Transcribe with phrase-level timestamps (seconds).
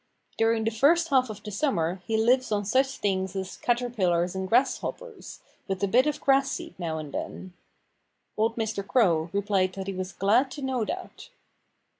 [0.35, 4.49] "During the first half of the summer he lives on such things as caterpillars and
[4.49, 7.53] grasshoppers, with a bit of grass seed now and then."
[8.35, 8.81] Old Mr.
[8.85, 11.29] Crow replied that he was glad to know that.